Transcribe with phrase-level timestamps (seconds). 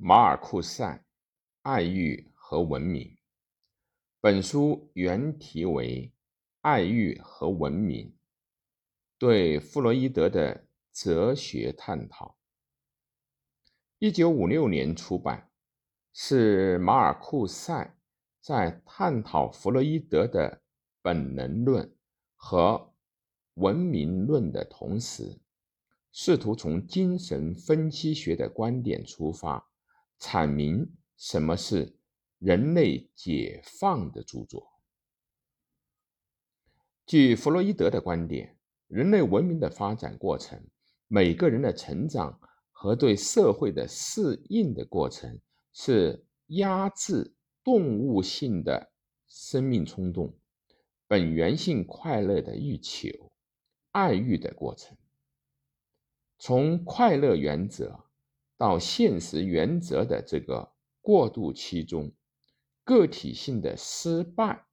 [0.00, 1.04] 马尔库塞，
[1.62, 3.18] 爱欲和文明。
[4.20, 6.06] 本书原题为
[6.60, 8.06] 《爱欲和文明》，
[9.18, 12.38] 对弗洛伊德的哲学探讨。
[13.98, 15.50] 一九五六年出版，
[16.12, 17.98] 是马尔库塞
[18.40, 20.62] 在探讨弗洛伊德的
[21.02, 21.92] 本能论
[22.36, 22.94] 和
[23.54, 25.40] 文明论的同时，
[26.12, 29.68] 试图从精神分析学的观点出发，
[30.18, 31.94] 阐明什么是。
[32.40, 34.80] 人类解放的著作。
[37.04, 40.64] 据弗洛伊德的观点，人类文明的发展过程、
[41.08, 45.40] 每个人的成长和对社会的适应的过程，
[45.72, 48.92] 是压制动物性的
[49.26, 50.38] 生命冲动、
[51.08, 53.08] 本源性快乐的欲求、
[53.90, 54.96] 爱欲的过程。
[56.38, 58.04] 从快乐原则
[58.58, 62.12] 到现实原则的这个过渡期中。
[62.84, 64.64] 个体性的失败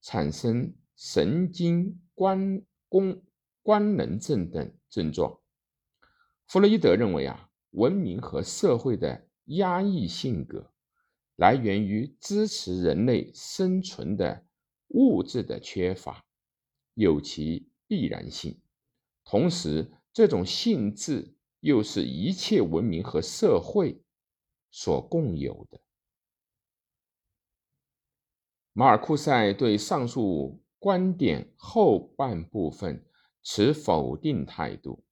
[0.00, 3.24] 产生神经官功
[3.60, 5.40] 官能症等症状。
[6.46, 10.72] 弗洛伊德认为啊，文明和社会的压抑性格
[11.34, 14.46] 来源于支持人类生存的
[14.88, 16.24] 物质的缺乏，
[16.94, 18.62] 有其必然性。
[19.24, 21.35] 同时，这种性质
[21.66, 24.00] 又是一切文明和社会
[24.70, 25.80] 所共有的。
[28.72, 33.04] 马尔库塞对上述观点后半部分
[33.42, 35.02] 持否定态度。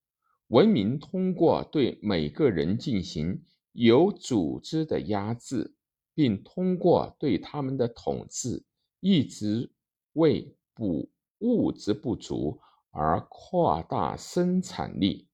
[0.47, 5.75] 文明通过对每个人进行有组织的压制，
[6.15, 8.65] 并通过对他们的统治，
[9.01, 9.73] 一直
[10.13, 12.61] 为补物质不足
[12.93, 15.29] 而扩大生产力。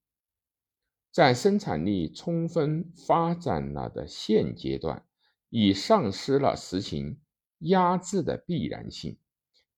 [1.11, 5.05] 在生产力充分发展了的现阶段，
[5.49, 7.21] 已丧失了实行。
[7.65, 9.19] 压制的必然性，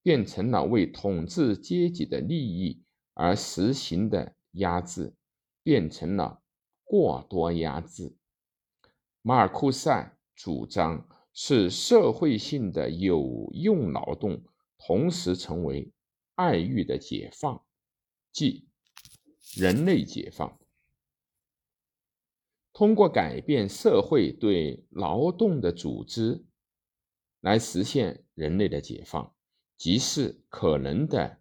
[0.04, 5.16] 变成了为统治阶级的利益而实行的压制，
[5.64, 6.42] 变成了
[6.84, 8.14] 过多压制。
[9.20, 14.44] 马尔库塞主张是社会性的有用劳动，
[14.78, 15.92] 同时成为
[16.36, 17.64] 爱欲的解放，
[18.30, 18.68] 即
[19.56, 20.56] 人类解放。
[22.82, 26.44] 通过改变社会对劳动的组织。
[27.38, 29.36] 来实现人类的解放，
[29.76, 31.38] 即是可能的，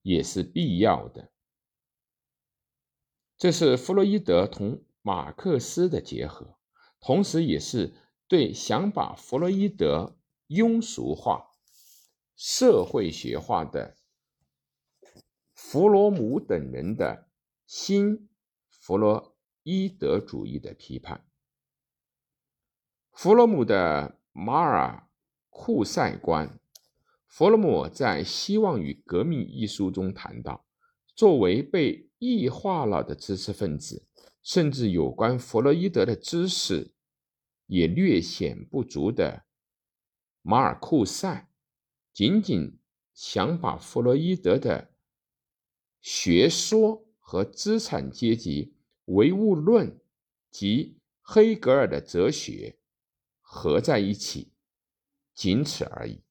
[0.00, 1.30] 也是必要的。
[3.36, 6.56] 这是弗洛伊德同马克思的结合，
[6.98, 7.94] 同时也是
[8.26, 10.16] 对想把弗洛伊德
[10.46, 11.50] 庸俗化、
[12.34, 13.98] 社会学化的
[15.52, 17.28] 弗罗姆等人的
[17.66, 18.30] 新
[18.70, 19.36] 弗洛
[19.70, 21.26] 伊德主义的批判。
[23.12, 24.14] 弗洛姆的。
[24.40, 25.08] 马尔
[25.50, 26.60] 库塞观，
[27.26, 30.64] 弗洛姆在《希望与革命》一书中谈到，
[31.16, 34.06] 作为被异化了的知识分子，
[34.44, 36.94] 甚至有关弗洛伊德的知识
[37.66, 39.42] 也略显不足的
[40.40, 41.50] 马尔库塞，
[42.12, 42.78] 仅仅
[43.12, 44.92] 想把弗洛伊德的
[46.00, 48.76] 学说和资产阶级
[49.08, 50.00] 唯物论
[50.50, 52.78] 及黑格尔的哲学。
[53.50, 54.52] 合在一起，
[55.32, 56.22] 仅此而已。